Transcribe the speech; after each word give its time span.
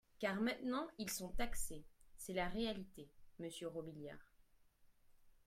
car 0.19 0.41
maintenant 0.41 0.87
ils 0.97 1.11
sont 1.11 1.29
taxés:, 1.29 1.85
C’est 2.17 2.33
la 2.33 2.47
réalité, 2.47 3.07
monsieur 3.37 3.67
Robiliard 3.67 4.33